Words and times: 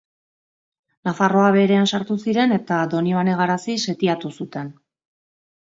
Nafarroa 1.09 1.51
Beherean 1.57 1.85
sartu 1.93 2.17
ziren 2.29 2.57
eta 2.57 2.79
Donibane 2.95 3.39
Garazi 3.43 3.79
setiatu 3.89 4.37
zuten. 4.39 4.77